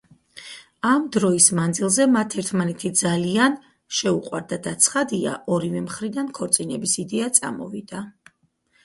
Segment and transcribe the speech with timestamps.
[0.91, 3.57] ამ დროის მანძილზე, მათ ერთმანეთი ძალიან
[3.97, 8.03] შეუყვარდათ და ცხადია ორივე მხრიდან ქორწინების იდეა წამოვიდა.